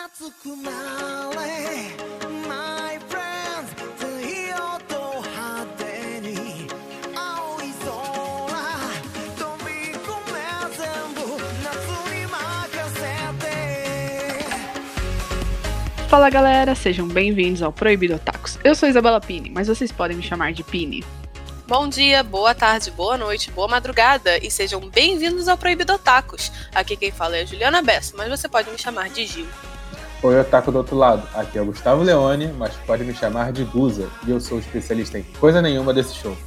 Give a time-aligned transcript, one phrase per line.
[0.00, 0.70] 熱くな
[1.30, 1.90] れ
[2.46, 4.06] My friends 太
[4.46, 4.56] 陽
[4.88, 6.68] と派手に
[7.14, 7.88] 青い空
[9.36, 10.36] 飛び込め
[10.76, 11.20] 全部
[11.62, 11.68] 夏
[12.12, 13.00] に任せ
[13.40, 13.46] て
[16.08, 18.58] Fala galera, sejam bem-vindos ao Proibido Otakus.
[18.62, 21.04] Eu sou Isabela Pini, mas vocês podem me chamar de Pini.
[21.66, 26.52] Bom dia, boa tarde, boa noite, boa madrugada e sejam bem-vindos ao Proibido Otakus.
[26.72, 29.48] Aqui quem fala é a Juliana Bessa, mas você pode me chamar de Gil.
[30.23, 31.27] Oi, Otaku do outro lado.
[31.33, 35.17] Aqui é o Gustavo Leone, mas pode me chamar de Guza, e eu sou especialista
[35.17, 36.37] em coisa nenhuma desse show.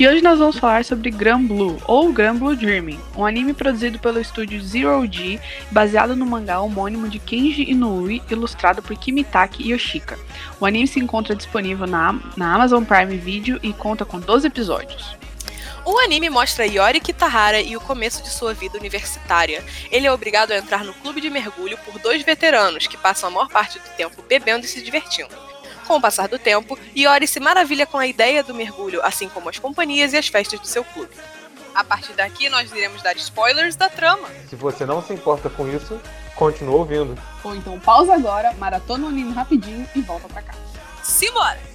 [0.00, 4.00] E hoje nós vamos falar sobre Gran Blue, ou Gran Blue Dreaming, um anime produzido
[4.00, 5.38] pelo estúdio Zero G,
[5.70, 10.18] baseado no mangá homônimo de Kenji Inoue, ilustrado por Kimitaki Yoshika.
[10.58, 15.16] O anime se encontra disponível na, na Amazon Prime Video e conta com 12 episódios.
[15.84, 19.64] O anime mostra Yori Kitahara e o começo de sua vida universitária.
[19.90, 23.32] Ele é obrigado a entrar no clube de mergulho por dois veteranos que passam a
[23.32, 25.34] maior parte do tempo bebendo e se divertindo.
[25.86, 29.48] Com o passar do tempo, Yori se maravilha com a ideia do mergulho, assim como
[29.48, 31.12] as companhias e as festas do seu clube.
[31.74, 34.28] A partir daqui, nós iremos dar spoilers da trama.
[34.48, 36.00] Se você não se importa com isso,
[36.34, 37.18] continua ouvindo.
[37.42, 40.54] Ou então pausa agora, maratona o anime rapidinho e volta pra cá.
[41.02, 41.69] Simbora!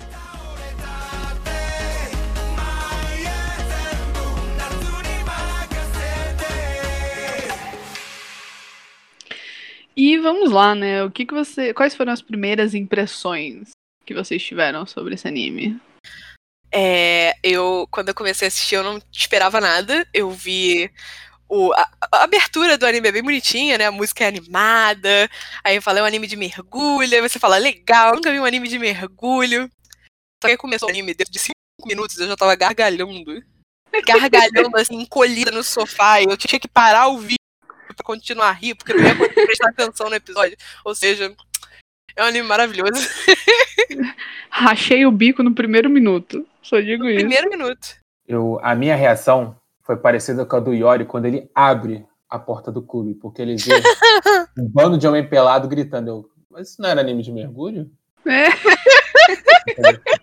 [9.96, 11.04] E vamos lá, né?
[11.04, 11.74] O que, que você.
[11.74, 13.70] Quais foram as primeiras impressões
[14.06, 15.80] que vocês tiveram sobre esse anime?
[16.72, 20.06] É, eu, quando eu comecei a assistir, eu não esperava nada.
[20.14, 20.92] Eu vi
[21.48, 23.86] o, a, a abertura do anime é bem bonitinha, né?
[23.86, 25.30] A música é animada.
[25.64, 27.14] Aí eu falei, é um anime de mergulho.
[27.14, 29.70] Aí você fala, legal, nunca vi um anime de mergulho.
[30.44, 33.44] Só que aí começou o anime, dentro de cinco minutos eu já tava gargalhando.
[34.06, 36.20] Gargalhando, assim, encolhida no sofá.
[36.20, 37.45] E eu tinha que parar o vídeo
[37.94, 40.58] pra continuar a rir, porque eu não ia conseguir prestar atenção no episódio.
[40.84, 41.34] Ou seja,
[42.16, 42.94] é um anime maravilhoso.
[44.50, 46.46] Rachei o bico no primeiro minuto.
[46.62, 47.20] Só digo isso.
[47.20, 47.98] Primeiro minuto.
[48.28, 52.72] Eu, a minha reação foi parecida com a do Yori quando ele abre a porta
[52.72, 53.74] do clube, porque ele vê
[54.58, 56.08] um bando de homem pelado gritando.
[56.08, 57.92] Eu, mas isso não era anime de mergulho?
[58.26, 58.50] É.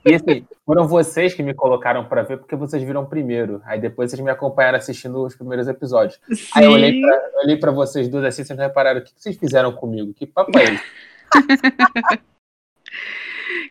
[0.04, 3.60] E assim, foram vocês que me colocaram pra ver porque vocês viram primeiro.
[3.64, 6.20] Aí depois vocês me acompanharam assistindo os primeiros episódios.
[6.54, 7.02] Aí eu olhei Sim.
[7.02, 10.12] pra, eu olhei pra vocês duas assim, vocês não repararam o que vocês fizeram comigo?
[10.12, 10.84] Que papo é esse?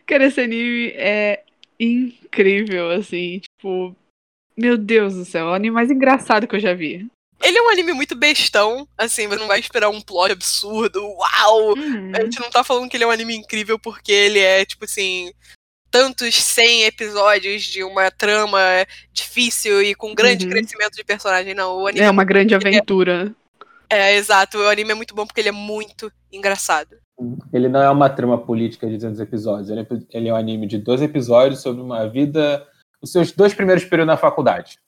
[0.06, 1.42] Cara, esse anime é
[1.78, 3.40] incrível, assim.
[3.40, 3.94] Tipo,
[4.56, 7.06] meu Deus do céu, é o anime mais engraçado que eu já vi.
[7.42, 11.76] Ele é um anime muito bestão, assim, você não vai esperar um plot absurdo, uau!
[11.76, 12.12] Uhum.
[12.14, 14.84] A gente não tá falando que ele é um anime incrível porque ele é, tipo
[14.84, 15.32] assim,
[15.92, 18.58] tantos 100 episódios de uma trama
[19.12, 20.50] difícil e com grande Uhum.
[20.50, 21.54] crescimento de personagem.
[21.54, 23.32] Não, o anime É uma grande aventura.
[23.90, 26.96] é, exato, o anime é muito bom porque ele é muito engraçado.
[27.52, 29.68] Ele não é uma trama política de 200 episódios.
[29.68, 29.86] Ele é,
[30.18, 32.66] ele é um anime de 12 episódios sobre uma vida.
[33.02, 34.78] Os seus dois primeiros períodos na faculdade.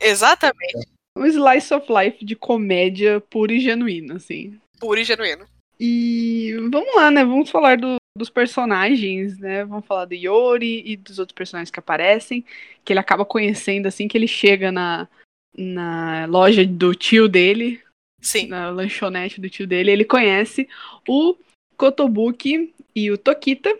[0.00, 0.86] Exatamente,
[1.16, 4.58] Um slice of life de comédia pura e genuína, assim.
[4.80, 5.44] puro e genuíno.
[5.78, 7.24] E vamos lá, né?
[7.24, 9.64] Vamos falar do- dos personagens, né?
[9.64, 12.44] Vamos falar do Yori e dos outros personagens que aparecem,
[12.84, 15.08] que ele acaba conhecendo assim que ele chega na,
[15.56, 17.80] na loja do tio dele,
[18.20, 19.90] Sim, na lanchonete do tio dele.
[19.90, 20.68] Ele conhece
[21.08, 21.36] o
[21.76, 23.76] Kotobuki e o Tokita.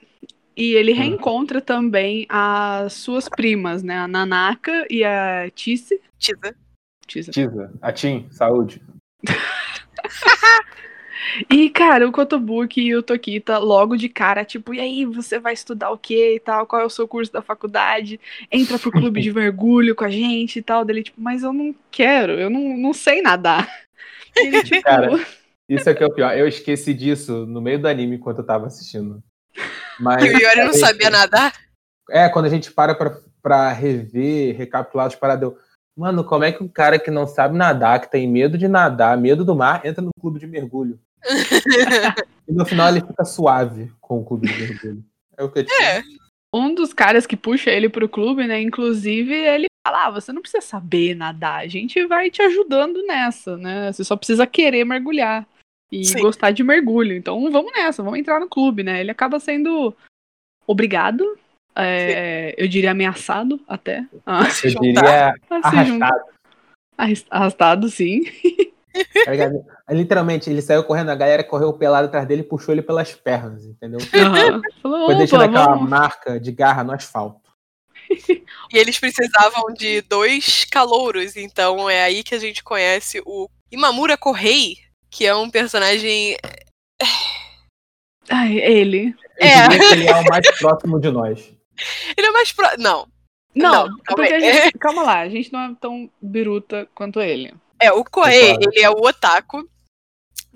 [0.54, 3.96] E ele reencontra também as suas primas, né?
[3.96, 5.98] A Nanaka e a Tisse.
[6.18, 6.54] Tisa.
[7.06, 7.32] Tisa.
[7.32, 8.82] Tisa, Atim, saúde.
[11.50, 15.52] E, cara, o Kotobuki e o Tokita, logo de cara, tipo, e aí, você vai
[15.52, 16.66] estudar o quê e tal?
[16.66, 18.20] Qual é o seu curso da faculdade?
[18.50, 20.84] Entra pro clube de mergulho com a gente e tal.
[20.84, 23.68] Dele, tipo, mas eu não quero, eu não, não sei nadar.
[24.36, 25.10] E ele, tipo, Cara.
[25.68, 26.36] Isso é que é o pior.
[26.36, 29.22] Eu esqueci disso no meio do anime enquanto eu tava assistindo.
[29.98, 31.52] Mas, E o Yori não sabia nadar?
[32.10, 35.56] É, quando a gente para pra, pra rever, recapitular as paradas, eu,
[35.96, 39.16] mano, como é que um cara que não sabe nadar, que tem medo de nadar,
[39.16, 41.00] medo do mar, entra no clube de mergulho?
[42.48, 45.04] E no final ele fica suave com o clube de mergulho.
[45.38, 46.02] É o que eu te É.
[46.52, 48.60] um dos caras que puxa ele pro clube, né?
[48.60, 53.56] Inclusive, ele fala: ah, você não precisa saber nadar, a gente vai te ajudando nessa,
[53.56, 53.92] né?
[53.92, 55.46] Você só precisa querer mergulhar
[55.90, 56.20] e Sim.
[56.20, 57.14] gostar de mergulho.
[57.16, 59.00] Então vamos nessa, vamos entrar no clube, né?
[59.00, 59.94] Ele acaba sendo
[60.66, 61.38] obrigado,
[61.76, 64.04] é, eu diria ameaçado até.
[64.26, 64.82] A, Se Eu juntar.
[64.84, 66.06] diria a se juntar.
[66.08, 66.32] arrastado.
[66.98, 68.22] Arras- Arrastado, sim.
[69.24, 69.64] tá ligado?
[69.90, 73.64] Literalmente, ele saiu correndo, a galera correu pelado atrás dele e puxou ele pelas pernas,
[73.64, 73.98] entendeu?
[74.14, 74.60] Aham.
[74.82, 75.88] Falou, Foi deixando aquela vamos.
[75.90, 77.40] marca de garra no asfalto.
[78.10, 84.16] E eles precisavam de dois calouros, então é aí que a gente conhece o Imamura
[84.18, 84.76] Kohei,
[85.10, 86.36] que é um personagem
[88.30, 89.14] Ai, ele.
[89.38, 89.68] Eu É.
[89.68, 91.52] diria que ele é o mais próximo de nós.
[92.16, 92.66] Ele é mais pro...
[92.78, 93.06] Não.
[93.54, 97.52] Não, Não, porque calma gente, calma lá, a gente não é tão biruta quanto ele.
[97.82, 98.70] É, o Koei, Concordo.
[98.72, 99.68] ele é o otaku.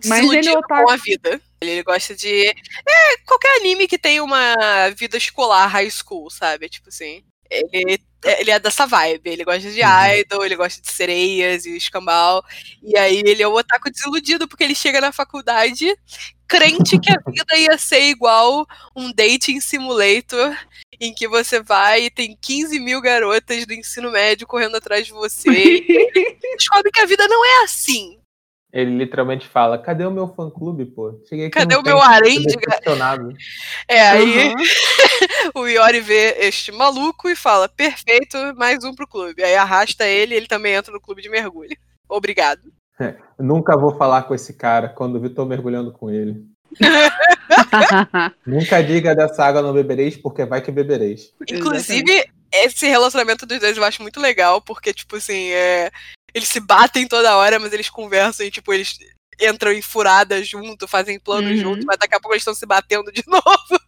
[0.05, 0.85] Mas ele é otaku.
[0.85, 1.41] com a vida.
[1.61, 2.47] Ele, ele gosta de.
[2.49, 4.55] É, qualquer anime que tem uma
[4.97, 6.69] vida escolar, high school, sabe?
[6.69, 7.25] Tipo assim.
[7.51, 7.99] Ele,
[8.41, 9.31] ele é dessa vibe.
[9.31, 10.19] Ele gosta de Uhum.
[10.19, 12.45] idol, ele gosta de sereias e escambau.
[12.83, 15.97] E aí ele é o otaku desiludido, porque ele chega na faculdade
[16.49, 20.57] crente que a vida ia ser igual um dating simulator
[21.01, 25.13] em que você vai e tem 15 mil garotas do ensino médio correndo atrás de
[25.13, 25.51] você.
[25.51, 28.19] e descobre que a vida não é assim.
[28.73, 31.21] Ele literalmente fala: cadê o meu fã clube, pô?
[31.29, 32.57] Cheguei aqui Cadê o meu harém de.
[33.89, 34.55] É, aí Aham.
[35.55, 39.43] o Iori vê este maluco e fala: perfeito, mais um pro clube.
[39.43, 41.77] Aí arrasta ele e ele também entra no clube de mergulho.
[42.09, 42.61] Obrigado.
[43.39, 46.45] Nunca vou falar com esse cara quando vi tô mergulhando com ele.
[48.47, 51.33] Nunca diga dessa água não bebereis, porque vai que bebereis.
[51.51, 55.91] Inclusive, esse relacionamento dos dois eu acho muito legal, porque, tipo assim, é...
[56.37, 58.99] eles se batem toda hora, mas eles conversam e, tipo, eles
[59.41, 61.57] entram em furada junto, fazem plano Uhum.
[61.57, 63.81] junto, mas daqui a pouco eles estão se batendo de novo.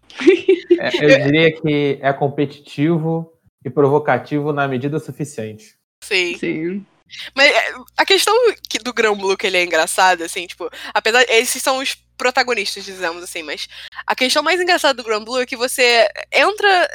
[0.81, 3.31] É, eu diria que é competitivo
[3.63, 5.77] e provocativo na medida suficiente.
[6.03, 6.39] Sim.
[6.39, 6.87] Sim.
[7.35, 8.35] Mas é, a questão
[8.67, 11.23] que, do Grão Blue, que ele é engraçado, assim, tipo, apesar.
[11.29, 13.69] Esses são os protagonistas, dizemos assim, mas
[14.07, 16.89] a questão mais engraçada do Grão Blue é que você entra.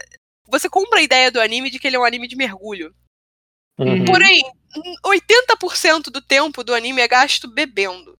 [0.50, 2.94] Você compra a ideia do anime de que ele é um anime de mergulho.
[3.79, 4.05] Uhum.
[4.05, 4.44] Porém,
[5.06, 8.14] 80% do tempo do anime é gasto bebendo.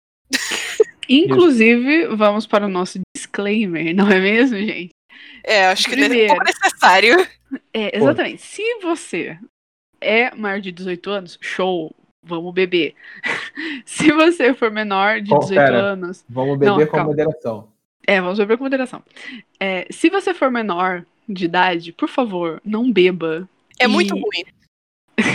[1.10, 4.90] Inclusive, vamos para o nosso disclaimer, não é mesmo, gente?
[5.44, 6.28] É, acho que é um Primeiro.
[6.30, 7.28] pouco necessário.
[7.74, 8.42] É, exatamente.
[8.42, 9.38] Se você
[10.00, 12.96] é maior de 18 anos, show, vamos beber.
[13.86, 15.78] Se você for menor de Oh, 18 pera.
[15.82, 17.06] anos, Vamos beber Não, com calma.
[17.10, 17.68] moderação.
[18.08, 19.04] é, vamos beber com moderação.
[19.60, 23.48] É, se você for menor de idade, por favor, não beba.
[23.80, 24.44] É E- muito ruim.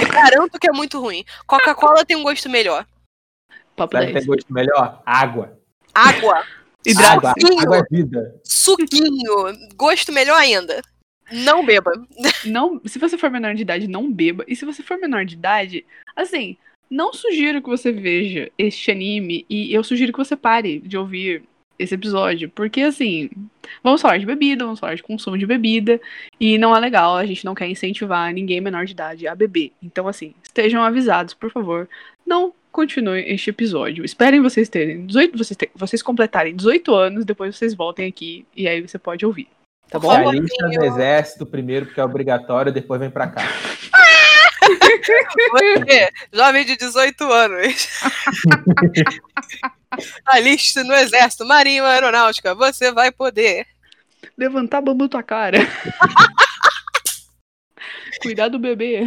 [0.00, 1.24] Eu garanto que é muito ruim.
[1.46, 2.86] Coca-Cola tem um gosto melhor.
[3.76, 4.24] Papo Sabe o que 10.
[4.26, 5.02] tem gosto melhor?
[5.04, 5.58] Água.
[5.94, 6.44] Água,
[7.06, 7.60] Água, Suquinho.
[7.60, 8.40] água é vida.
[8.44, 10.80] suquinho, gosto melhor ainda.
[11.30, 11.92] Não beba.
[12.44, 14.44] Não, se você for menor de idade, não beba.
[14.48, 15.84] E se você for menor de idade,
[16.16, 16.56] assim,
[16.90, 21.42] não sugiro que você veja este anime e eu sugiro que você pare de ouvir
[21.78, 23.30] esse episódio, porque assim,
[23.82, 26.00] vamos falar de bebida, vamos falar de consumo de bebida
[26.40, 29.72] e não é legal, a gente não quer incentivar ninguém menor de idade a beber.
[29.82, 31.88] Então assim, estejam avisados, por favor,
[32.26, 34.04] não continuem este episódio.
[34.04, 38.66] Esperem vocês terem 18, vocês, te- vocês completarem 18 anos, depois vocês voltem aqui e
[38.68, 39.48] aí você pode ouvir.
[39.90, 40.10] Tá bom?
[40.10, 43.42] Se alista no exército primeiro, porque é obrigatório, depois vem pra cá.
[45.50, 47.88] Você, jovem de 18 anos.
[50.26, 53.66] Aliste no exército, marinho, aeronáutica, você vai poder.
[54.36, 55.58] Levantar bambu tua cara.
[58.22, 59.02] Cuidar do bebê.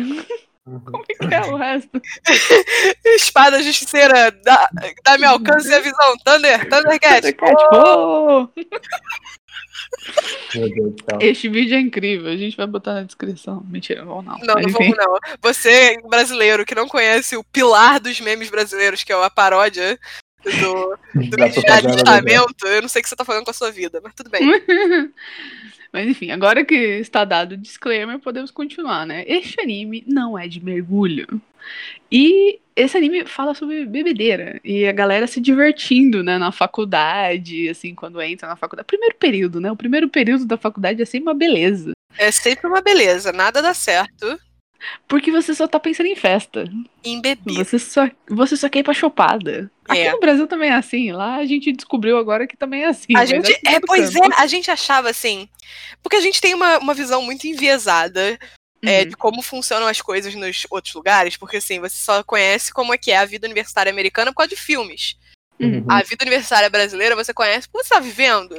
[0.64, 1.90] Como é que é o resto?
[3.04, 4.70] Espada justiceira, dá-
[5.04, 6.18] dá-me alcance e a visão.
[6.24, 7.36] Thunder, Thundercat.
[7.74, 8.48] Oh!
[10.56, 11.20] Meu Deus do céu.
[11.22, 13.66] Este vídeo é incrível, a gente vai botar na descrição.
[13.68, 14.38] Mentira, não, não.
[14.40, 15.18] Não, não vamos não.
[15.42, 20.00] Você, brasileiro, que não conhece o pilar dos memes brasileiros, que é a paródia
[20.44, 20.98] do,
[21.30, 24.00] do de alistamento, eu não sei o que você tá fazendo com a sua vida,
[24.04, 24.42] mas tudo bem.
[25.92, 29.24] Mas enfim, agora que está dado o disclaimer, podemos continuar, né?
[29.28, 31.42] Este anime não é de mergulho.
[32.12, 37.94] E esse anime fala sobre bebedeira e a galera se divertindo, né, na faculdade, assim,
[37.94, 38.88] quando entra na faculdade.
[38.88, 39.72] Primeiro período, né?
[39.72, 41.92] O primeiro período da faculdade é sempre uma beleza.
[42.18, 44.40] É sempre uma beleza, nada dá certo
[45.08, 46.66] Porque você só tá pensando em festa.
[47.04, 47.64] em bebida.
[47.64, 49.72] Você só, você só quer ir pra chopada.
[49.88, 50.12] Aqui É.
[50.12, 51.12] no Brasil também é assim.
[51.12, 53.14] Lá a gente descobriu agora que também é assim.
[53.16, 54.34] A mas gente, aqui é, pois canto.
[54.34, 55.48] é, a gente achava assim.
[56.02, 58.38] Porque a gente tem uma, uma visão muito enviesada
[58.84, 59.10] é, Uhum.
[59.10, 62.98] de como funcionam as coisas nos outros lugares, porque assim, você só conhece como é
[62.98, 65.16] que é a vida universitária americana por causa de filmes.
[65.60, 65.86] Uhum.
[65.88, 68.58] A vida universitária brasileira você conhece porque você tá vivendo.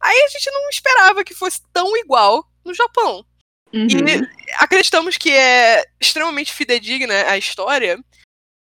[0.00, 3.22] Aí a gente não esperava que fosse tão igual no Japão.
[3.72, 3.86] Uhum.
[3.86, 7.98] E acreditamos que é extremamente fidedigna a história,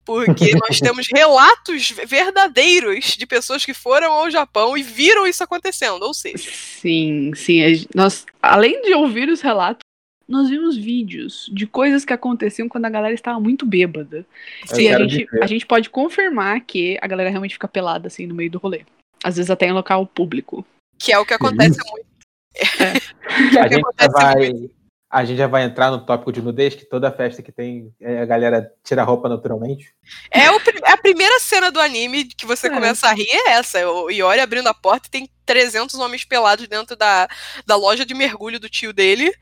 [0.06, 6.04] porque nós temos relatos verdadeiros de pessoas que foram ao Japão e viram isso acontecendo.
[6.04, 7.62] Ou seja, Sim, sim.
[7.96, 9.82] nós, além de ouvir os relatos,
[10.28, 14.26] nós vimos vídeos de coisas que aconteciam quando a galera estava muito bêbada.
[14.72, 15.44] Eu e a gente, dizer.
[15.44, 18.86] a gente pode confirmar que a galera realmente fica pelada assim no meio do rolê.
[19.24, 20.66] Às vezes até em local público.
[20.98, 21.92] que é o que acontece Isso.
[21.92, 22.12] muito.
[23.60, 24.70] A gente, vai,
[25.12, 28.22] a gente já vai entrar no tópico de nudez, que toda festa que tem, é,
[28.22, 29.94] a galera tira a roupa naturalmente.
[30.32, 32.70] É, o é a primeira cena do anime que você É.
[32.70, 33.86] começa a rir é essa.
[33.90, 37.28] O Iori abrindo a porta e tem 300 homens pelados dentro da,
[37.66, 39.34] da loja de mergulho do tio dele.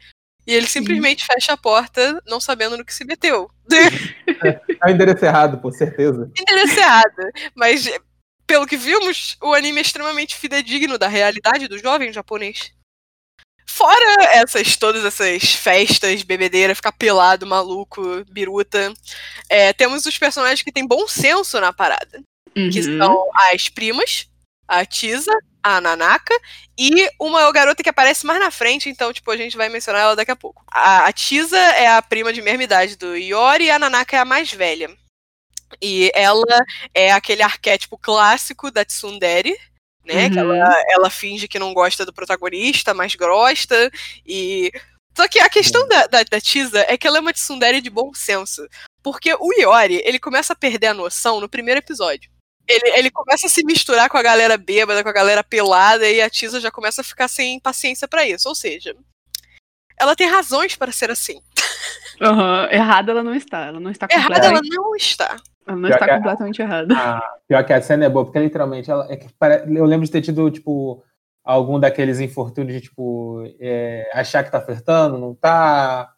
[0.47, 3.51] E ele simplesmente fecha a porta, não sabendo no que se meteu.
[3.71, 6.31] É o endereço errado, por certeza.
[6.35, 7.13] Endereço errado.
[7.53, 7.88] Mas,
[8.47, 12.71] pelo que vimos, o anime é extremamente fidedigno da realidade do jovem japonês.
[13.79, 18.93] Fora essas, todas essas festas, bebedeira, ficar pelado, maluco, biruta,
[19.48, 22.21] é, temos os personagens que têm bom senso na parada.
[22.53, 22.98] Que Uhum.
[22.98, 24.27] são as primas,
[24.67, 25.31] a Tisa,
[25.63, 26.33] a Nanaka
[26.77, 30.15] e uma garota que aparece mais na frente, então, tipo, a gente vai mencionar ela
[30.17, 30.62] daqui a pouco.
[30.69, 34.19] A, a Tisa é a prima de mesma idade do Iori e a Nanaka é
[34.19, 34.93] a mais velha.
[35.81, 36.43] E ela
[36.93, 39.57] é aquele arquétipo clássico da Tsundere,
[40.13, 40.29] né?
[40.29, 40.53] Que Uhum.
[40.55, 43.91] ela, ela finge que não gosta do protagonista, mas gosta.
[44.25, 44.71] E.
[45.15, 47.89] Só que a questão da, da, da Tisa é que ela é uma Tsundere de
[47.89, 48.67] bom senso.
[49.03, 52.29] Porque o Iori, ele começa a perder a noção no primeiro episódio.
[52.67, 56.21] Ele, ele começa a se misturar com a galera bêbada, com a galera pelada, e
[56.21, 58.47] a Tisa já começa a ficar sem paciência pra isso.
[58.47, 58.95] Ou seja,
[59.99, 61.41] ela tem razões para ser assim.
[62.21, 63.65] Aham, Errada ela não está.
[63.65, 65.37] Ela não está Errada ela não está.
[65.69, 66.93] Ela não Pior está que a- completamente errada.
[66.97, 69.27] Ah, pior que a cena é boa, porque literalmente ela, é que
[69.75, 71.03] eu lembro de ter tido, tipo,
[71.43, 76.13] algum daqueles infortúnios de, tipo, é, achar que tá flertando, não tá,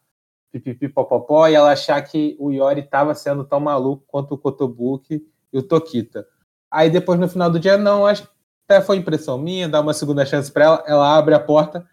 [0.50, 5.22] pipipi, popopó, e ela achar que o Yori tava sendo tão maluco quanto o Kotobuki
[5.52, 6.26] e o Tokita.
[6.70, 8.28] Aí depois, no final do dia, não, acho que
[8.68, 11.86] até foi impressão minha, dá uma segunda chance pra ela, ela abre a porta,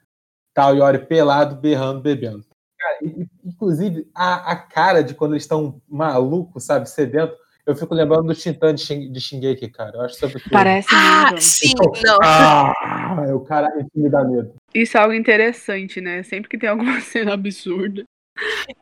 [0.54, 2.46] tá o Yori pelado, berrando, bebendo.
[2.78, 3.00] Cara,
[3.44, 7.36] inclusive, a, a cara de quando eles estão malucos, sabe, sedento,
[7.70, 9.98] eu fico lembrando do Shintan de, Shin, de Shingeki, cara.
[9.98, 10.52] Eu acho sobre aquilo.
[10.52, 11.42] Parece Ah, mesmo.
[11.42, 11.74] sim,
[12.04, 12.18] não.
[12.22, 14.54] Ah, é o cara me dá medo.
[14.74, 16.24] Isso é algo interessante, né?
[16.24, 18.04] Sempre que tem alguma cena absurda.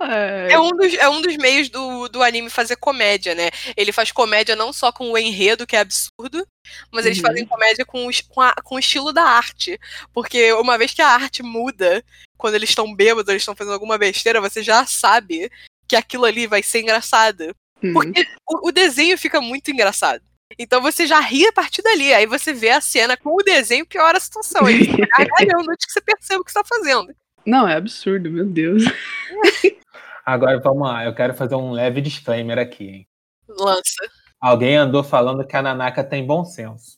[0.02, 3.50] É, É um dos, é um dos meios do, do anime fazer comédia, né?
[3.76, 6.46] Ele faz comédia não só com o enredo, que é absurdo,
[6.92, 7.24] mas eles Uhum.
[7.26, 9.80] fazem comédia com, os- com, a- com o estilo da arte.
[10.14, 12.04] Porque uma vez que a arte muda,
[12.38, 15.50] quando eles estão bêbados, eles estão fazendo alguma besteira, você já sabe
[15.88, 17.56] que aquilo ali vai ser engraçado.
[17.84, 17.94] Hum.
[17.94, 20.22] Porque o, o desenho fica muito engraçado.
[20.58, 22.14] Então você já ri a partir dali.
[22.14, 24.68] Aí você vê a cena com o desenho, piora a situação.
[24.68, 27.14] Ele fica gargalhando antes que você perceba o que você tá fazendo.
[27.46, 28.84] Não, é absurdo, meu Deus.
[30.26, 33.08] Agora vamos lá, eu quero fazer um leve disclaimer aqui, hein?
[33.48, 34.04] Lança.
[34.42, 36.98] Alguém andou falando que a Nanaka tem bom senso.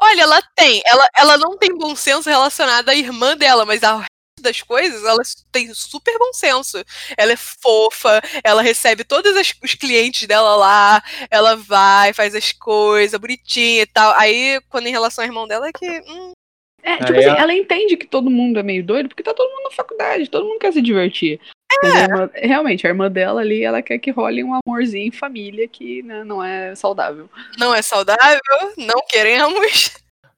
[0.00, 0.80] Olha, ela tem.
[0.86, 4.02] Ela, ela não tem bom senso relacionado à irmã dela, mas ao
[4.40, 6.82] das coisas, ela tem super bom senso.
[7.16, 12.52] Ela é fofa, ela recebe todos as- os clientes dela lá, ela vai, faz as
[12.52, 14.14] coisas, bonitinha e tal.
[14.18, 15.88] Aí, quando em relação ao irmão dela, é que.
[16.08, 16.32] hum,
[16.82, 19.50] É, Aí tipo assim, ela- entende que todo mundo é meio doido, porque tá todo
[19.50, 21.38] mundo na faculdade, todo mundo quer se divertir.
[21.84, 25.68] A irmã- realmente, a irmã dela ali, ela quer que role um amorzinho em família
[25.68, 27.28] que né, não é saudável.
[27.58, 28.40] não é saudável,
[28.78, 29.92] não queremos.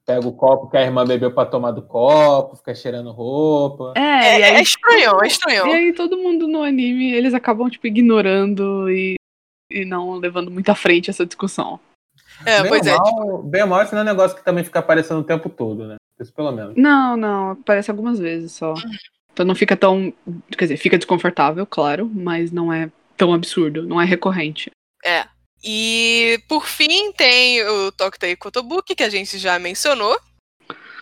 [0.04, 3.92] Pega o copo que a irmã bebeu pra tomar do copo, fica cheirando roupa.
[3.97, 5.66] É, É, e aí, é estranhão, é estranhão.
[5.68, 9.14] e aí todo mundo no anime, eles acabam, tipo, ignorando e,
[9.71, 11.78] e não levando muito à frente essa discussão.
[12.44, 12.97] É, bem, pois é.
[12.97, 15.49] mal, bem ou mal, esse não é um negócio que também fica aparecendo o tempo
[15.49, 15.97] todo, né?
[16.21, 16.75] Isso pelo menos.
[16.76, 18.75] Não, não, aparece algumas vezes só.
[19.32, 20.12] Então não fica tão.
[20.56, 24.71] Quer dizer, fica desconfortável, claro, mas não é tão absurdo, não é recorrente.
[25.04, 25.25] É.
[25.62, 30.19] E por fim tem o Tokita e Kotobuki, que a gente já mencionou.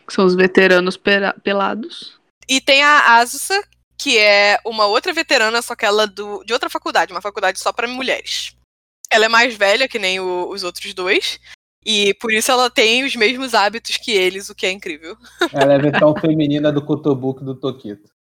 [0.07, 0.99] Que são os veteranos
[1.43, 2.19] pelados.
[2.49, 3.63] E tem a Asusa,
[3.97, 7.73] que é uma outra veterana, só que ela do, de outra faculdade, uma faculdade só
[7.73, 8.55] para mulheres.
[9.11, 11.41] Ela é mais velha que nem o- os outros dois.
[11.85, 15.17] E por isso ela tem os mesmos hábitos que eles, o que é incrível.
[15.53, 18.11] Ela é a versão feminina do Kotobuki do Tokito.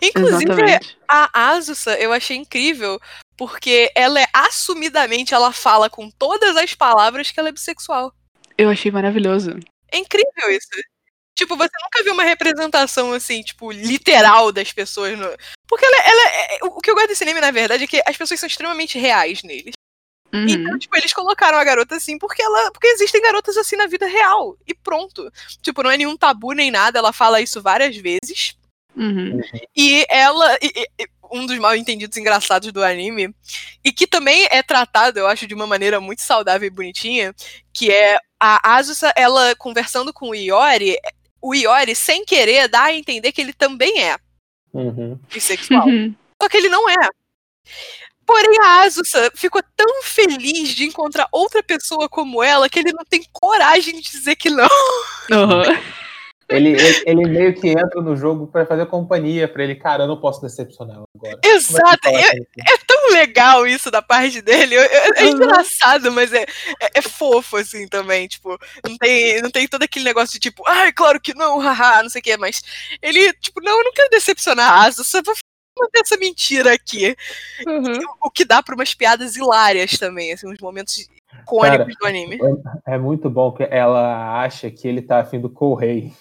[0.00, 0.96] Inclusive, Exatamente.
[1.08, 3.00] a Asusa eu achei incrível,
[3.40, 8.12] porque ela é assumidamente, ela fala com todas as palavras que ela é bissexual.
[8.58, 9.58] Eu achei maravilhoso.
[9.90, 10.68] É incrível isso.
[11.34, 15.26] Tipo, você nunca viu uma representação assim, tipo, literal das pessoas no.
[15.66, 18.14] Porque ela, ela é- O que eu gosto desse anime, na verdade, é que as
[18.14, 19.72] pessoas são extremamente reais neles.
[20.34, 20.46] Uhum.
[20.46, 22.70] Então, tipo, eles colocaram a garota assim porque ela.
[22.72, 24.54] Porque existem garotas assim na vida real.
[24.66, 25.32] E pronto.
[25.62, 28.54] Tipo, não é nenhum tabu nem nada, ela fala isso várias vezes.
[28.94, 29.40] Uhum.
[29.74, 30.58] E ela.
[30.60, 33.34] e- e- e um dos mal entendidos engraçados do anime.
[33.84, 37.34] E que também é tratado, eu acho, de uma maneira muito saudável e bonitinha.
[37.72, 40.96] Que é a Asusa, ela conversando com o Iori.
[41.40, 44.16] O Iori, sem querer, dá a entender que ele também é
[44.72, 45.18] Uhum.
[45.32, 45.86] bissexual.
[45.86, 46.14] Uhum.
[46.40, 46.94] Só que ele não é.
[48.24, 53.04] Porém, a Asusa ficou tão feliz de encontrar outra pessoa como ela que ele não
[53.04, 54.68] tem coragem de dizer que não.
[55.30, 55.62] Uhum.
[56.50, 59.74] Ele, ele, ele meio que entra no jogo pra fazer companhia pra ele.
[59.76, 61.38] Cara, eu não posso decepcionar ela agora.
[61.44, 62.08] É Exato.
[62.08, 62.46] É, isso?
[62.58, 64.74] é tão legal isso da parte dele.
[64.74, 66.42] Eu- eu- É engraçado, mas é,
[66.80, 68.26] é, é fofo, assim, também.
[68.26, 72.02] Tipo, não tem, não tem todo aquele negócio de tipo, ai, claro que não, haha,
[72.02, 72.62] não sei o que, mas
[73.02, 75.34] ele, tipo, não, eu não quero decepcionar a Asa, só vou
[75.78, 77.16] manter essa mentira aqui.
[77.66, 77.98] Uhum.
[78.22, 81.08] O que dá pra umas piadas hilárias também, assim, uns momentos
[81.42, 82.38] icônicos do anime.
[82.86, 86.12] É muito bom que ela acha que ele tá afim do Correio.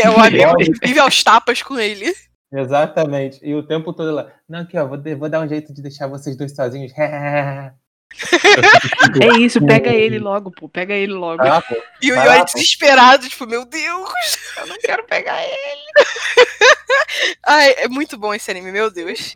[0.00, 2.14] Que é o amigo que vive aos tapas com ele.
[2.52, 3.38] Exatamente.
[3.42, 4.32] E o tempo todo ela.
[4.48, 6.92] Não, aqui, ó, vou, de- vou dar um jeito de deixar vocês dois sozinhos.
[9.22, 10.66] É isso, pega ele logo, pô.
[10.66, 11.42] Pega ele logo.
[11.42, 11.76] Ah, pô.
[12.00, 14.10] E o Vai Yori lá, desesperado, tipo, meu Deus,
[14.56, 15.92] Eu não quero pegar ele.
[17.46, 19.34] Ai, é muito bom esse anime, meu Deus.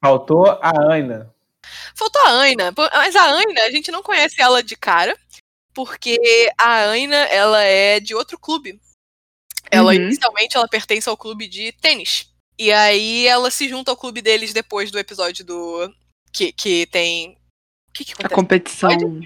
[0.00, 1.30] Faltou a Aina.
[1.96, 5.16] Faltou a Aina, pô, mas a Aina, a gente não conhece ela de cara,
[5.74, 6.16] porque
[6.58, 8.78] a Aina, ela é de outro clube.
[9.74, 9.96] Ela, Uhum.
[10.02, 12.28] inicialmente, ela pertence ao clube de tênis.
[12.58, 15.92] E aí ela se junta ao clube deles depois do episódio do...
[16.32, 17.32] Que, que tem...
[17.88, 18.34] O que que A acontece?
[18.34, 19.20] competição.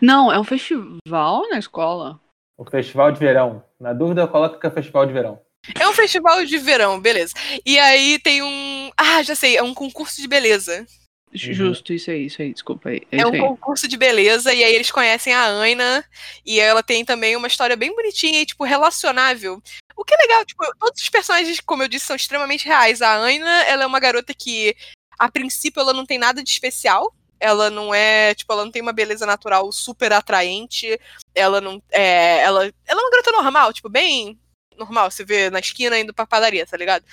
[0.00, 2.20] Não, é um festival na escola.
[2.56, 3.64] O festival de verão.
[3.80, 5.40] Na dúvida, coloca que é festival de verão.
[5.78, 7.34] É um festival de verão, beleza.
[7.64, 8.90] E aí tem um...
[8.96, 10.86] Ah, já sei, é um concurso de beleza.
[11.34, 13.02] Justo, isso aí, isso aí, desculpa aí.
[13.10, 13.40] É, É um aí.
[13.40, 16.04] concurso de beleza, e aí eles conhecem a Aina,
[16.46, 19.60] e ela tem também uma história bem bonitinha e, tipo, relacionável.
[19.96, 23.02] O que é legal, tipo, todos os personagens, como eu disse, são extremamente reais.
[23.02, 24.76] A Aina, ela é uma garota que,
[25.18, 27.14] a princípio, ela não tem nada de especial.
[27.40, 30.98] Ela não é, tipo, ela não tem uma beleza natural super atraente.
[31.34, 31.82] Ela não.
[31.90, 34.38] É, ela, ela é uma garota normal, tipo, bem
[34.76, 35.10] normal.
[35.10, 37.04] Você vê na esquina indo pra padaria, tá ligado?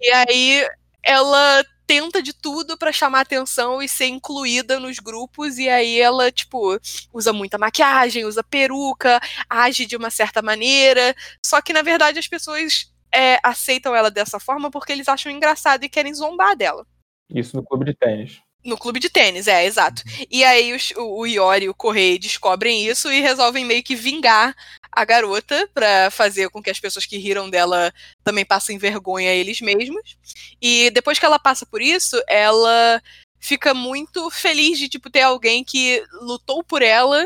[0.00, 0.68] E aí
[1.02, 6.32] ela tenta de tudo pra chamar atenção e ser incluída nos grupos e aí ela
[6.32, 6.78] tipo
[7.12, 11.14] usa muita maquiagem, usa peruca, age de uma certa maneira,
[11.44, 15.84] só que na verdade as pessoas é, aceitam ela dessa forma porque eles acham engraçado
[15.84, 16.86] e querem zombar dela.
[17.32, 18.40] Isso no clube de tênis.
[18.64, 20.02] No clube de tênis, é, exato.
[20.28, 23.94] E aí os- o, o Iori e o Correio descobrem isso e resolvem meio que
[23.94, 24.56] vingar
[24.96, 27.92] a garota pra fazer com que as pessoas que riram dela
[28.24, 30.16] também passem vergonha a eles mesmos.
[30.60, 33.02] E depois que ela passa por isso, ela
[33.38, 37.22] fica muito feliz de tipo ter alguém que lutou por ela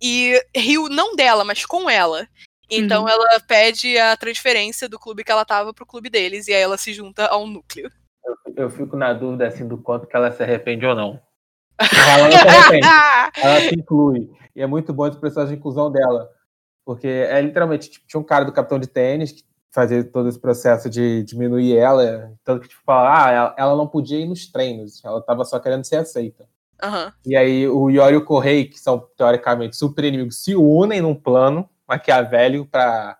[0.00, 2.28] e riu não dela, mas com ela.
[2.68, 3.08] Então Uhum.
[3.08, 6.76] ela pede a transferência do clube que ela tava pro clube deles e aí ela
[6.76, 7.90] se junta ao núcleo.
[8.54, 11.18] Eu fico na dúvida assim do quanto que ela se arrepende ou não.
[11.78, 12.86] Ela não se arrepende.
[13.42, 14.30] ela se inclui.
[14.54, 16.35] E é muito bom processo de inclusão dela.
[16.86, 20.38] Porque é literalmente, tipo, tinha um cara do capitão de tênis que fazia todo esse
[20.38, 22.32] processo de diminuir ela.
[22.44, 25.58] Tanto que, tipo, fala, ah, ela, ela não podia ir nos treinos, ela tava só
[25.58, 26.48] querendo ser aceita.
[26.80, 27.12] Aham.
[27.26, 31.14] E aí o Yori e o Correi, que são teoricamente super inimigos, se unem num
[31.14, 33.18] plano maquiavélico para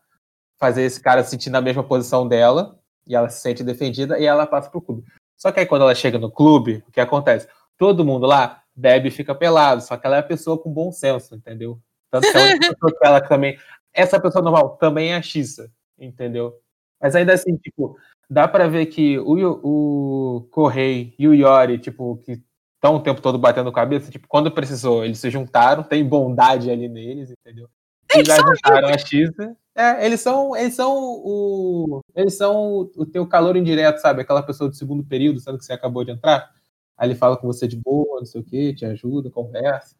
[0.59, 2.79] fazer esse cara se sentir na mesma posição dela.
[3.05, 5.05] E ela se sente defendida e ela passa pro clube.
[5.37, 7.48] Só que aí quando ela chega no clube, o que acontece?
[7.76, 10.90] Todo mundo lá bebe e fica pelado, só que ela é a pessoa com bom
[10.90, 11.81] senso, entendeu?
[12.20, 13.59] Tanto que a única pessoa que ela também.
[13.92, 16.55] Essa pessoa normal também é a Xissa, entendeu?
[17.00, 17.96] Mas ainda assim, tipo,
[18.29, 22.42] dá pra ver que o, o Correi e o Yori, tipo, que
[22.74, 26.88] estão o tempo todo batendo cabeça, tipo, quando precisou, eles se juntaram, tem bondade ali
[26.88, 27.68] neles, entendeu?
[28.14, 29.57] Eles Eles são ajudaram a Xissa.
[29.74, 32.00] É, eles são, eles são o.
[32.14, 34.22] Eles são o teu calor indireto, sabe?
[34.22, 36.50] Aquela pessoa do segundo período, sendo que você acabou de entrar.
[36.96, 39.94] Aí ele fala com você de boa, não sei o quê, te ajuda, conversa.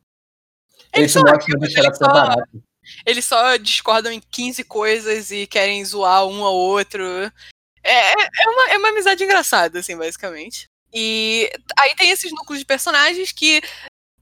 [0.95, 2.63] Eles Esse mote não ser só- barato.
[3.05, 7.03] Eles só discordam em 15 coisas e querem zoar um ao outro.
[7.83, 10.67] É, é, uma, é uma amizade engraçada, assim, basicamente.
[10.95, 13.61] E aí tem esses núcleos de personagens que,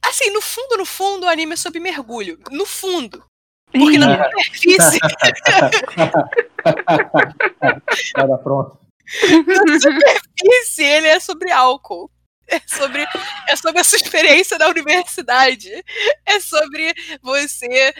[0.04, 2.38] assim, no fundo, no fundo, o anime é sobre mergulho.
[2.50, 3.22] No fundo.
[3.70, 4.98] Porque na superfície,
[8.16, 8.78] Nada pronto.
[9.66, 12.10] na superfície, ele é sobre álcool.
[12.48, 13.04] É sobre,
[13.48, 15.70] é sobre a sua experiência na universidade.
[16.26, 17.94] É sobre você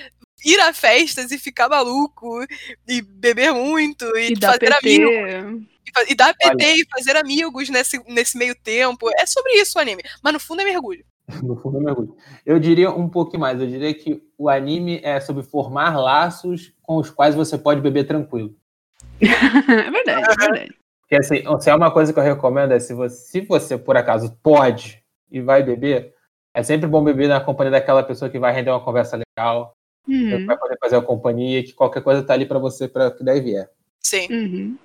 [0.44, 2.44] ir a festas e ficar maluco,
[2.86, 5.66] e beber muito, e, E fazer amigos.
[6.06, 9.08] E E dar PT e fazer amigos nesse, nesse meio tempo.
[9.18, 10.02] É sobre isso o anime.
[10.22, 11.04] Mas no fundo é mergulho.
[11.42, 12.14] No fundo, é mergulho.
[12.44, 13.58] Eu diria um pouquinho mais.
[13.58, 18.06] Eu diria que o anime é sobre formar laços com os quais você pode beber
[18.06, 18.54] tranquilo.
[19.20, 20.76] é verdade, é verdade.
[21.04, 23.96] Porque assim, se é uma coisa que eu recomendo é se você, se você por
[23.96, 26.14] acaso pode e vai beber,
[26.54, 29.74] é sempre bom beber na companhia daquela pessoa que vai render uma conversa legal,
[30.06, 33.10] que Uhum, vai poder fazer a companhia, que qualquer coisa tá ali pra você para
[33.10, 33.70] que daí vier.
[34.00, 34.28] Sim.
[34.30, 34.78] uhum.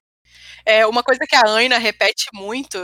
[0.65, 2.77] É, uma coisa que a Aina repete muito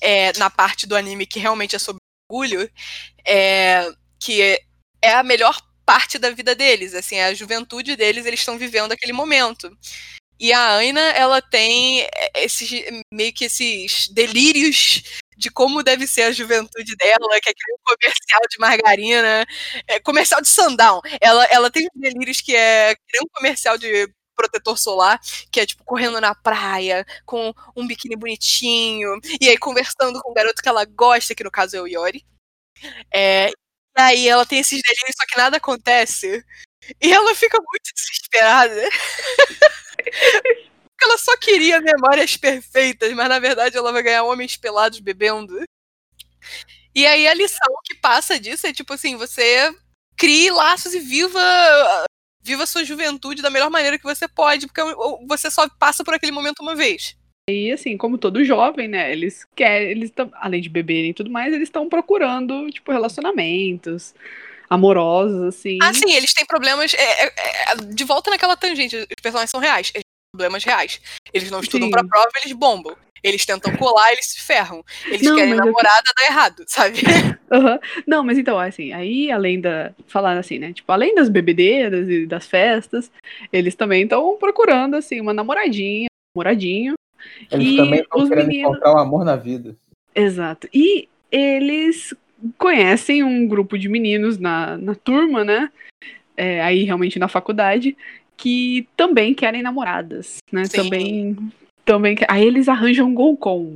[0.00, 2.70] é, na parte do anime que realmente é sobre orgulho,
[3.26, 4.58] é que
[5.02, 9.12] é a melhor parte da vida deles, assim, a juventude deles, eles estão vivendo aquele
[9.12, 9.70] momento.
[10.38, 12.70] E a Aina, ela tem esses
[13.12, 15.02] meio que esses delírios
[15.36, 19.46] de como deve ser a juventude dela, que é aquele comercial de margarina,
[19.86, 21.00] é, comercial de sundown.
[21.20, 25.20] Ela, ela tem uns delírios que é, que é um comercial de protetor solar,
[25.50, 30.34] que é tipo correndo na praia, com um biquíni bonitinho, e aí conversando com o
[30.34, 32.24] garoto que ela gosta, que no caso é o Yori.
[33.14, 33.52] É, e
[34.00, 36.44] aí ela tem esses delírios, só que nada acontece.
[37.02, 38.88] E ela fica muito desesperada.
[40.10, 45.62] Porque ela só queria memórias perfeitas, mas na verdade ela vai ganhar homens pelados bebendo.
[46.94, 49.70] E aí a lição que passa disso é tipo assim, você
[50.16, 51.40] crie laços e viva
[52.42, 54.80] viva sua juventude da melhor maneira que você pode, porque
[55.26, 57.16] você só passa por aquele momento uma vez.
[57.50, 61.30] E assim, como todo jovem, né, eles querem, eles estão, além de beberem e tudo
[61.30, 64.14] mais, eles estão procurando, tipo, relacionamentos
[64.68, 65.78] amorosos, assim.
[65.82, 66.94] Ah, sim, eles têm problemas.
[66.94, 67.32] É, é,
[67.72, 69.90] é, de volta naquela tangente, os personagens são reais.
[69.94, 71.00] Eles têm problemas reais.
[71.32, 71.92] Eles não estudam Sim.
[71.92, 72.96] pra prova, eles bombam.
[73.22, 74.84] Eles tentam colar, eles se ferram.
[75.06, 77.00] Eles Não, querem mas eu- namorada, dá errado, sabe?
[77.50, 77.80] Aham.
[78.06, 79.92] Não, mas então, assim, aí além da.
[80.06, 80.72] Falar assim, né?
[80.72, 83.10] Tipo, além das bebedeiras e das festas,
[83.52, 86.94] eles também estão procurando, assim, uma namoradinha, um namoradinho.
[87.50, 89.74] Eles E também estão os querendo meninos- encontrar o amor na vida.
[90.14, 90.68] Exato.
[90.72, 92.14] E eles
[92.58, 95.70] conhecem um grupo de meninos na, na turma, né?
[96.36, 97.96] É, aí realmente na faculdade,
[98.36, 100.64] que também querem namoradas, né?
[100.64, 100.76] Sim.
[100.76, 101.36] Também.
[101.84, 103.74] também Aí eles arranjam um Golcon,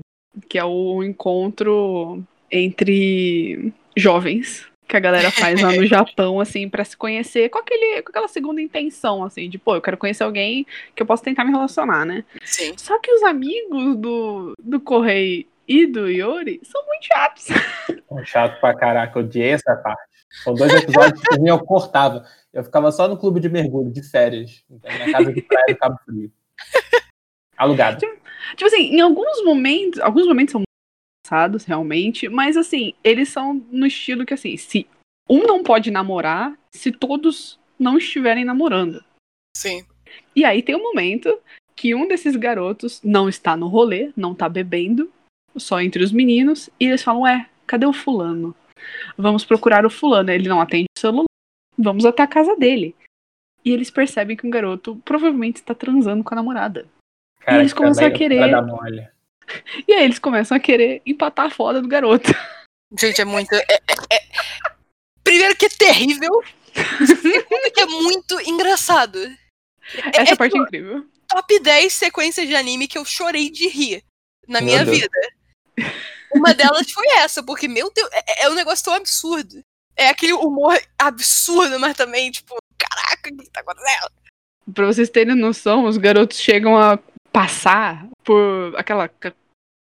[0.49, 6.85] que é o encontro entre jovens que a galera faz lá no Japão, assim, pra
[6.85, 10.67] se conhecer com, aquele, com aquela segunda intenção, assim, de, pô, eu quero conhecer alguém
[10.97, 12.25] que eu posso tentar me relacionar, né?
[12.43, 12.73] Sim.
[12.77, 17.47] Só que os amigos do, do Correio e do Yori são muito chatos.
[18.11, 20.03] Um chato pra caraca, eu odiei essa parte.
[20.43, 22.27] São dois episódios que eu cortava.
[22.53, 25.79] Eu ficava só no clube de mergulho, de férias, então, na casa de praia do
[25.79, 26.33] Cabo Frio.
[27.57, 28.01] Alugado.
[28.01, 30.67] Tipo assim, em alguns momentos, alguns momentos são muito
[31.25, 34.89] engraçados, realmente, mas assim, eles são no estilo que assim, se
[35.29, 39.05] um não pode namorar, se todos não estiverem namorando.
[39.57, 39.87] Sim.
[40.35, 41.39] E aí tem um momento
[41.77, 45.13] que um desses garotos não está no rolê, não tá bebendo,
[45.57, 48.55] só entre os meninos, e eles falam, ué, cadê o fulano?
[49.17, 50.31] Vamos procurar o fulano.
[50.31, 51.25] Ele não atende o celular.
[51.77, 52.95] Vamos até a casa dele.
[53.65, 56.89] E eles percebem que um garoto provavelmente está transando com a namorada.
[57.41, 58.41] Cara, eles que começam a querer-.
[59.89, 62.31] E aí eles começam a querer empatar a foda do garoto.
[62.99, 63.53] Gente, é muito.
[63.53, 64.73] é- é- é-
[65.25, 66.31] Primeiro que é terrível.
[67.05, 69.19] Segundo que é muito engraçado.
[69.19, 71.07] É- Essa é parte é tipo, incrível.
[71.29, 74.05] top 10 sequências de anime que eu chorei de rir
[74.47, 74.99] na Meu minha Deus.
[75.01, 75.19] vida.
[76.35, 79.61] Uma delas foi essa, porque, meu Deus, é, é um negócio tão absurdo.
[79.97, 84.11] É aquele humor absurdo, mas também, tipo, caraca, o que tá acontecendo?
[84.73, 86.99] Pra vocês terem noção, os garotos chegam a
[87.33, 89.33] passar por aquela ca-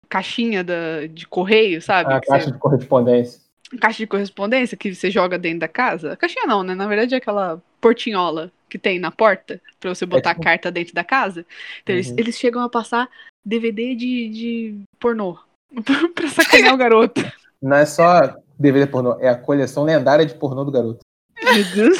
[0.09, 2.13] caixinha da, de correio, sabe?
[2.13, 3.41] A Que caixa você- de correspondência.
[3.81, 6.17] caixa de correspondência que você joga dentro da casa.
[6.17, 6.75] Caixinha não, né?
[6.75, 10.71] Na verdade é aquela portinhola que tem na porta pra você botar tipo- a carta
[10.73, 11.45] dentro da casa.
[11.83, 12.17] Então eles, Uhum.
[12.19, 13.09] eles chegam a passar
[13.45, 15.39] DVD de, de pornô
[16.15, 17.21] pra sacanear o garoto.
[17.61, 21.01] Não é só DVD pornô, é a coleção lendária de pornô do garoto.
[21.43, 21.99] Meu Deus.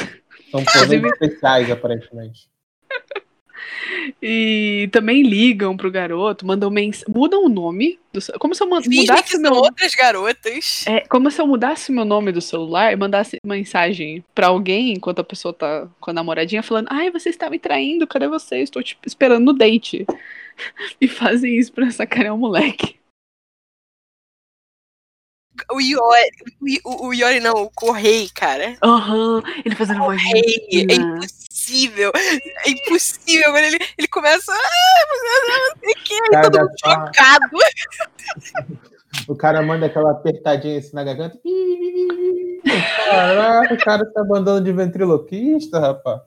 [0.51, 2.49] São pornôs especiais, aparentemente.
[4.21, 7.03] E também ligam pro garoto, mandam mens...
[7.07, 7.99] mudam o nome.
[8.13, 8.19] Do...
[8.39, 10.85] Como se eu man- mudasse meu outras garotas.
[10.87, 15.19] É como se eu mudasse meu nome do celular e mandasse mensagem pra alguém enquanto
[15.19, 18.57] a pessoa tá com a namoradinha falando: Ai, você está me traindo, cadê você?
[18.57, 20.05] Estou te esperando no date.
[20.99, 22.95] E fazem isso pra sacanear o moleque.
[25.71, 26.29] O Yori,
[26.83, 28.75] o, o Yori não, o Correi, cara.
[28.83, 32.11] Aham, ele fazendo voz Correi, é impossível.
[32.15, 33.51] É impossível.
[33.51, 34.51] Quando ele, ele começa.
[34.51, 34.57] Ah,
[35.47, 37.49] não sei o que, Cara, todo mundo só- chocado.
[39.27, 41.37] O cara manda aquela apertadinha assim na garganta.
[43.09, 46.21] Caraca, o cara tá mandando de ventriloquista, rapaz.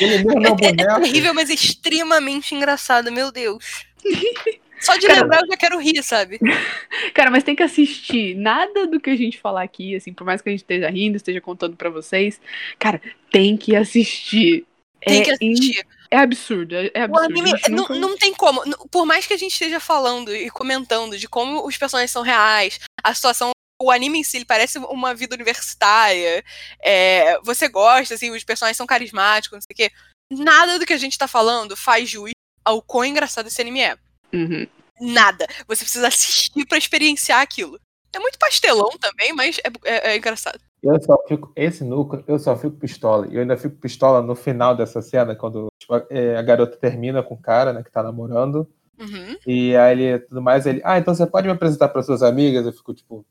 [0.00, 1.00] Ele mesmo é o É, é boneco.
[1.02, 3.84] terrível, mas extremamente engraçado, meu Deus.
[4.82, 6.38] Só de Cara, lembrar eu já quero rir, sabe?
[7.14, 8.34] Cara, mas tem que assistir.
[8.34, 11.16] Nada do que a gente falar aqui, assim, por mais que a gente esteja rindo,
[11.16, 12.40] esteja contando pra vocês.
[12.78, 14.66] Cara, tem que assistir.
[15.04, 15.86] Tem é que in- assistir.
[16.10, 17.24] É absurdo, é é O absurdo.
[17.24, 18.60] anime não, nunca- não tem como.
[18.90, 22.78] Por mais que a gente esteja falando e comentando de como os personagens são reais,
[23.02, 23.50] a situação.
[23.82, 26.44] O anime em si ele parece uma vida universitária.
[26.80, 29.90] é, você gosta, assim, os personagens são carismáticos, não sei o quê.
[30.32, 32.32] Nada do que a gente tá falando faz juiz
[32.64, 33.96] ao quão engraçado esse anime é.
[34.32, 34.66] Uhum.
[35.00, 35.46] Nada.
[35.66, 37.78] Você precisa assistir pra experienciar aquilo.
[38.14, 40.58] É muito pastelão também, mas é, é- é engraçado.
[40.82, 43.26] Eu só fico, esse núcleo, eu só fico pistola.
[43.28, 47.22] E eu ainda fico pistola no final dessa cena, quando tipo, é, a garota termina
[47.22, 48.68] com o cara, né, que tá namorando.
[48.98, 49.36] Uhum.
[49.46, 52.66] E aí ele tudo mais, ele, ah, então você pode me apresentar para suas amigas?
[52.66, 53.24] Eu fico tipo,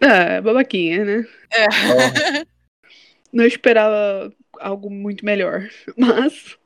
[0.00, 1.26] É, babaquinha, né?
[1.52, 1.64] É.
[1.66, 1.68] "Oh,
[3.32, 5.68] Não esperava algo muito melhor.
[5.96, 6.56] Mas.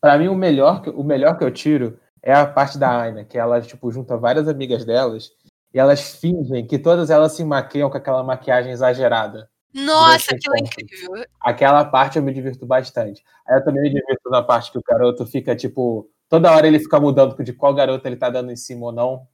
[0.00, 3.38] Pra mim, o melhor, o melhor que eu tiro é a parte da Aina, que
[3.38, 5.30] ela, tipo, junta várias amigas delas
[5.72, 9.48] e elas fingem que todas elas se maquiam com aquela maquiagem exagerada.
[9.74, 11.24] Nossa, aquilo é incrível.
[11.40, 13.22] Aquela parte eu me divirto bastante.
[13.46, 16.78] Aí eu também me divirto na parte que o garoto fica, tipo, toda hora ele
[16.78, 19.26] fica mudando de qual garoto ele tá dando em cima ou não,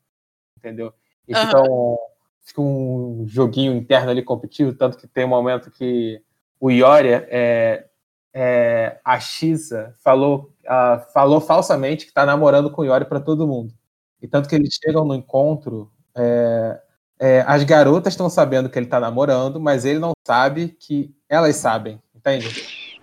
[0.59, 0.93] entendeu?
[1.29, 1.97] E fica, um,
[2.43, 6.21] fica um joguinho interno ali competitivo, tanto que tem um momento que
[6.59, 7.87] o Ioria, é,
[8.35, 13.47] é, a Xisa, falou, ah, falou falsamente que tá namorando com o Ioria pra todo
[13.47, 13.75] mundo.
[14.21, 16.81] E tanto que eles chegam no encontro, é,
[17.19, 21.57] é, as garotas estão sabendo que ele tá namorando, mas ele não sabe que elas
[21.57, 22.49] sabem, entende?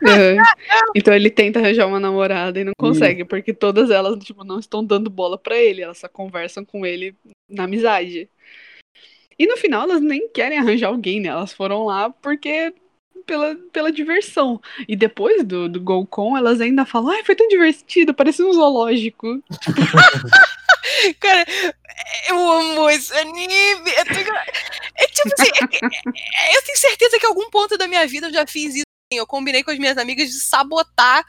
[0.07, 0.37] é.
[0.95, 4.83] Então ele tenta arranjar uma namorada e não consegue, porque todas elas, tipo, não estão
[4.83, 7.15] dando bola pra ele, elas só conversam com ele
[7.49, 8.29] na amizade.
[9.37, 11.29] E no final elas nem querem arranjar alguém, né?
[11.29, 12.73] Elas foram lá porque.
[13.29, 14.59] Pela, pela diversão.
[14.87, 19.39] E depois do, do Golcon, elas ainda falam: Ai, foi tão divertido, parecia um zoológico.
[21.19, 21.45] Cara,
[22.27, 23.89] eu amo esse anime.
[23.91, 24.43] É, tão engra-
[24.95, 25.51] é tipo assim,
[25.83, 28.73] é- é- eu tenho certeza que em algum ponto da minha vida eu já fiz
[28.75, 28.83] isso.
[29.11, 31.23] assim, Eu combinei com as minhas amigas de sabotar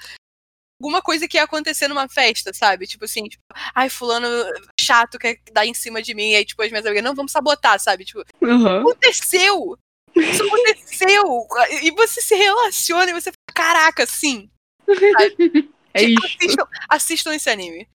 [0.82, 2.86] alguma coisa que ia acontecer numa festa, sabe?
[2.86, 3.42] Tipo assim, tipo,
[3.74, 4.26] ai, fulano
[4.80, 6.30] chato quer dar em cima de mim.
[6.30, 8.06] E aí, tipo, as minhas amigas, não, vamos sabotar, sabe?
[8.06, 8.80] Tipo, Aham.
[8.80, 9.76] aconteceu!
[10.16, 11.46] Isso aconteceu!
[11.82, 14.50] E você se relaciona e você fala, caraca, sim.
[15.92, 16.36] É Tipo, isso.
[16.36, 17.88] Assistam, assistam esse anime.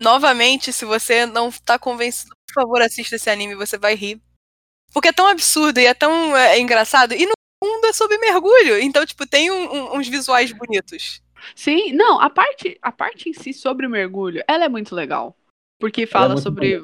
[0.00, 4.20] Novamente, se você não tá convencido, por favor, assista esse anime, você vai rir.
[4.92, 7.14] Porque é tão absurdo e é tão é, engraçado.
[7.14, 7.32] E no
[7.64, 8.78] fundo é sobre mergulho.
[8.78, 11.22] Então, tipo, tem um- um- uns visuais bonitos.
[11.54, 15.36] Sim, não, a parte, a parte em si sobre o mergulho, ela é muito legal.
[15.80, 16.80] Porque fala muito sobre.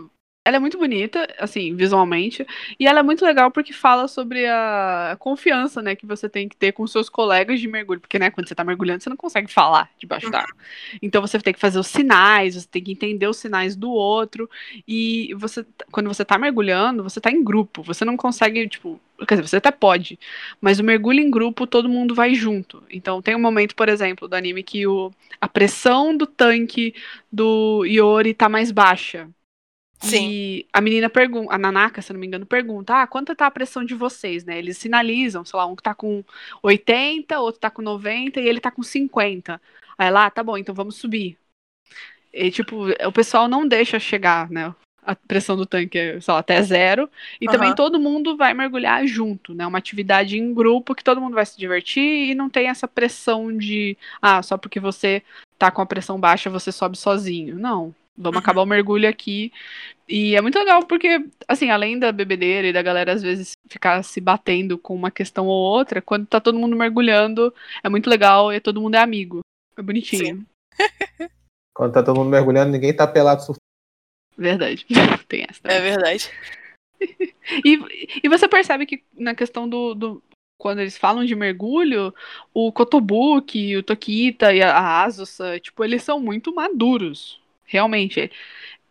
[0.47, 2.47] Ela é muito bonita, assim, visualmente.
[2.79, 6.55] E ela é muito legal porque fala sobre a confiança, né, que você tem que
[6.57, 7.99] ter com seus colegas de mergulho.
[7.99, 10.55] Porque, né, quando você tá mergulhando, você não consegue falar debaixo d'água.
[11.01, 14.49] Então você tem que fazer os sinais, você tem que entender os sinais do outro.
[14.87, 17.83] E você, quando você tá mergulhando, você tá em grupo.
[17.83, 19.01] Você não consegue, tipo.
[19.27, 20.19] Quer dizer, você até pode.
[20.61, 22.83] Mas o mergulho em grupo, todo mundo vai junto.
[22.91, 26.95] Então tem um momento, por exemplo, do anime que o, a pressão do tanque
[27.33, 29.29] do Iori tá mais baixa.
[30.01, 30.29] Sim.
[30.29, 33.51] E a menina pergunta, a Nanaka, se não me engano, pergunta: ah, quanta tá a
[33.51, 34.59] pressão de vocês, né?
[34.59, 36.23] Eles sinalizam, sei lá, um que tá com
[36.63, 39.61] 80, outro tá com 90 e ele tá com 50.
[39.97, 41.39] Aí lá, ah, tá bom, então vamos subir.
[42.33, 44.75] E, tipo, o pessoal não deixa chegar, né?
[45.07, 47.09] A pressão do tanque, é, sei lá, até zero.
[47.41, 47.77] E também Aham.
[47.77, 49.65] todo mundo vai mergulhar junto, né?
[49.67, 53.57] Uma atividade em grupo que todo mundo vai se divertir e não tem essa pressão
[53.57, 55.23] de, ah, só porque você
[55.59, 57.57] tá com a pressão baixa, você sobe sozinho.
[57.57, 57.95] Não.
[58.17, 58.43] Vamos Uhum.
[58.43, 59.53] acabar o mergulho aqui.
[60.09, 64.03] E é muito legal porque, assim, além da bebedeira e da galera às vezes ficar
[64.05, 68.53] se batendo com uma questão ou outra, quando tá todo mundo mergulhando, é muito legal
[68.53, 69.41] e todo mundo é amigo.
[69.77, 70.47] É bonitinho.
[71.77, 73.59] Quando tá todo mundo mergulhando, ninguém tá pelado surfando.
[74.39, 74.87] Verdade.
[75.29, 75.61] Tem essa.
[75.65, 75.83] É também.
[75.83, 76.31] verdade.
[77.65, 77.79] E,
[78.23, 80.23] e você percebe que na questão do, do-
[80.59, 82.15] Quando eles falam de mergulho,
[82.55, 87.39] o Kotobuki, o Tokita e a, a Asusa, tipo, eles são muito maduros.
[87.65, 88.31] Realmente.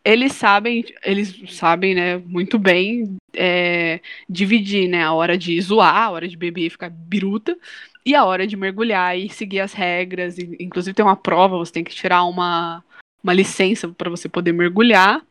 [0.05, 6.11] Eles sabem, eles sabem, né, muito bem é, dividir, né, a hora de zoar, a
[6.11, 7.57] hora de beber e ficar biruta,
[8.05, 10.37] e a hora de mergulhar e seguir as regras.
[10.37, 12.83] e, inclusive tem uma prova, você tem que tirar uma,
[13.23, 15.25] uma licença para você poder mergulhar.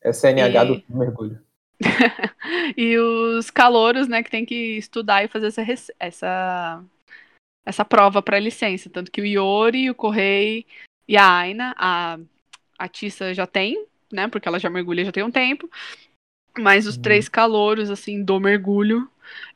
[0.00, 1.40] É CNH E- do mergulho.
[2.76, 6.84] e os calouros, né, que tem que estudar e fazer essa, essa,
[7.66, 8.88] essa prova para licença.
[8.88, 10.64] Tanto que o Iori, o Correi
[11.08, 12.18] e a Aina, a,
[12.82, 15.70] a Tissa já tem, né, porque ela já mergulha já tem um tempo.
[16.58, 17.02] Mas os Uhum.
[17.02, 19.08] três calouros, assim, do mergulho,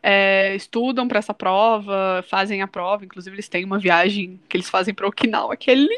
[0.02, 3.04] é, estudam para essa prova, fazem a prova.
[3.04, 5.90] Inclusive, eles têm uma viagem que eles fazem para Okinawa, que é lindo.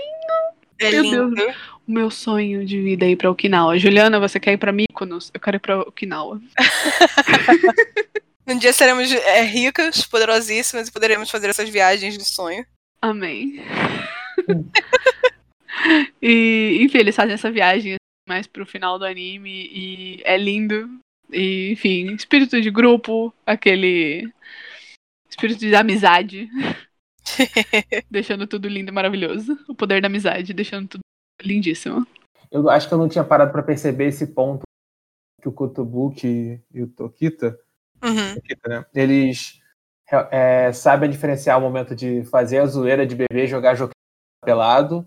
[0.80, 1.34] É Meu lindo.
[1.34, 1.56] Deus.
[1.86, 3.78] O meu sonho de vida é ir pra Okinawa.
[3.78, 5.30] Juliana, você quer ir pra Mykonos?
[5.32, 6.40] Eu quero ir pra Okinawa.
[8.50, 12.64] Um dia seremos é, ricas, poderosíssimas e poderemos fazer essas viagens de sonho.
[13.02, 13.62] Amém.
[16.22, 17.96] e, enfim, eles fazem essa viagem
[18.28, 20.88] mais pro final do anime e é lindo.
[21.30, 24.30] E, enfim, espírito de grupo, aquele
[25.28, 26.48] espírito de amizade,
[28.10, 29.58] deixando tudo lindo e maravilhoso.
[29.68, 31.00] O poder da amizade, deixando tudo
[31.42, 32.06] lindíssimo.
[32.50, 34.62] Eu acho que eu não tinha parado pra perceber esse ponto
[35.40, 37.58] que o Kotobuki e o Tokita,
[38.02, 38.34] Uhum.
[38.36, 39.60] Tokita, né, eles
[40.30, 43.92] é, sabem diferenciar o momento de fazer a zoeira de beber, jogar jogo
[44.44, 45.06] pelado,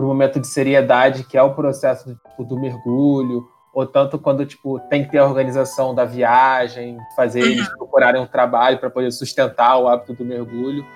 [0.00, 4.80] pro momento de seriedade, que é o processo tipo, do mergulho, ou tanto quando tipo
[4.88, 9.76] tem que ter a organização da viagem, fazer eles procurarem um trabalho para poder sustentar
[9.76, 10.86] o hábito do mergulho.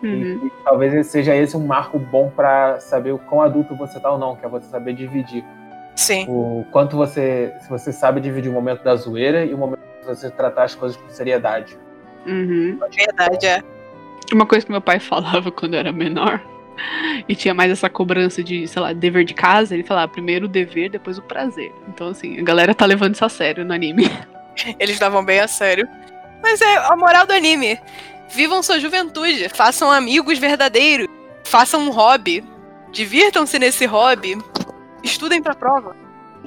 [0.00, 0.44] Uhum.
[0.44, 4.12] E, e talvez seja esse um marco bom para saber o quão adulto você tá
[4.12, 5.44] ou não, que é você saber dividir
[5.96, 6.26] Sim.
[6.28, 10.06] o quanto você, se você sabe dividir o momento da zoeira e o momento de
[10.06, 11.76] você tratar as coisas com seriedade.
[12.24, 12.78] Uhum.
[12.96, 13.60] Verdade, é.
[14.32, 16.40] Uma coisa que meu pai falava quando eu era menor
[17.28, 20.48] e tinha mais essa cobrança de, sei lá, dever de casa, ele falava primeiro o
[20.48, 21.72] dever, depois o prazer.
[21.88, 24.10] Então, assim, a galera tá levando isso a sério no anime.
[24.78, 25.86] Eles davam bem a sério.
[26.42, 27.78] Mas é a moral do anime.
[28.30, 31.06] Vivam sua juventude, façam amigos verdadeiros,
[31.44, 32.42] façam um hobby,
[32.90, 34.38] divirtam-se nesse hobby,
[35.02, 35.94] estudem pra prova.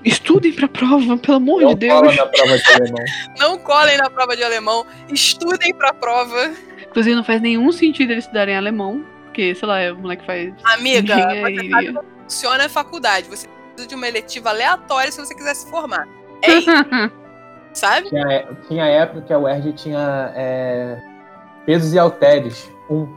[0.04, 2.16] Estudem pra prova, pelo amor Não de Deus.
[2.16, 3.04] na prova de alemão.
[3.40, 6.52] Não colhem na prova de alemão, estudem pra prova.
[6.88, 9.04] Inclusive, não faz nenhum sentido eles estudarem alemão,
[9.36, 10.54] porque, sei lá, o moleque faz.
[10.64, 13.28] Amiga, você sabe como funciona a faculdade.
[13.30, 16.08] Você precisa de uma eletiva aleatória se você quiser se formar.
[16.42, 16.70] É isso,
[17.74, 18.08] sabe?
[18.08, 20.98] Tinha, tinha época que a UERJ tinha é,
[21.66, 22.72] pesos e halteres.
[22.90, 23.08] Um,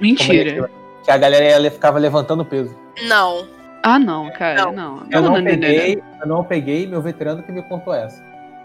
[0.00, 0.70] Mentira.
[1.04, 2.74] que a galera ia- ficava levantando peso.
[3.02, 3.46] Não.
[3.82, 4.72] Ah, não, cara, Não.
[4.72, 5.06] não.
[5.10, 7.92] Eu Não, não, não, não, não, peguei, eu não peguei, meu veterano que me contou
[7.94, 8.22] essa.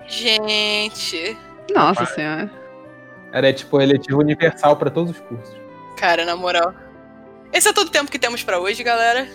[0.08, 1.38] Gente.
[1.74, 2.50] Nossa senhora.
[3.34, 5.56] Era tipo eletivo universal para todos os cursos.
[5.98, 6.74] Cara, na moral.
[7.56, 9.26] Esse é todo o tempo que temos pra hoje, galera.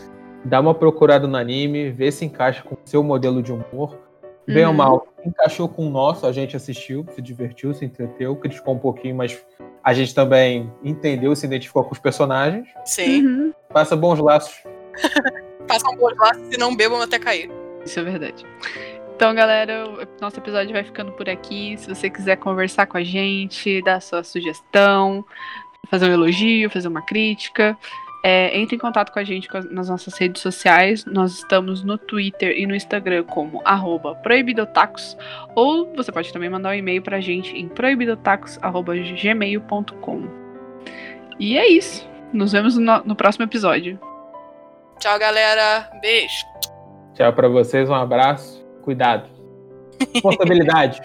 [0.45, 3.99] Dá uma procurada no anime, vê se encaixa com o seu modelo de humor.
[4.47, 4.77] Bem ou Uhum.
[4.77, 9.17] mal, encaixou com o nosso, a gente assistiu, se divertiu, se entreteu, criticou um pouquinho,
[9.17, 9.43] mas
[9.83, 12.69] a gente também entendeu, se identificou com os personagens.
[12.85, 13.25] Sim.
[13.27, 13.53] Uhum.
[13.73, 14.55] Passa bons laços.
[15.67, 17.51] Façam bons laços e não bebam até cair.
[17.87, 18.45] Isso é verdade.
[19.17, 21.77] Então, galera, o nosso episódio vai ficando por aqui.
[21.79, 25.25] Se você quiser conversar com a gente, dar sua sugestão,
[25.89, 27.77] fazer um elogio, fazer uma crítica,
[28.23, 31.05] é, entre em contato com a gente nas nossas redes sociais.
[31.05, 35.17] Nós estamos no Twitter e no Instagram como arroba proibidotacos.
[35.55, 40.41] Ou você pode também mandar um e-mail pra gente em proibidotacos.gmail.com.
[41.39, 42.11] E é isso.
[42.33, 43.99] Nos vemos no, no próximo episódio.
[44.99, 45.91] Tchau, galera.
[46.01, 46.45] Beijo.
[47.15, 49.29] Tchau pra vocês, um abraço, cuidado.
[50.13, 51.01] Responsabilidade.